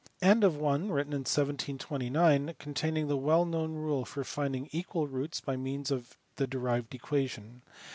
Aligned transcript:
332); 0.21 0.31
and 0.33 0.43
of 0.43 0.59
one, 0.59 0.91
written 0.91 1.13
in 1.13 1.19
1729, 1.19 2.55
containing 2.57 3.07
the 3.07 3.15
well 3.15 3.45
known 3.45 3.75
rule 3.75 4.03
for 4.03 4.23
finding 4.23 4.67
equal 4.71 5.05
roots 5.05 5.39
by 5.39 5.55
means 5.55 5.91
of 5.91 6.17
the 6.37 6.47
derived 6.47 6.95
equation. 6.95 7.61